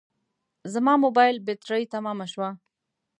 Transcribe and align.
زما 0.73 0.93
موبایل 1.03 1.37
بټري 1.47 1.83
تمامه 1.93 2.25
شوه 2.33 2.49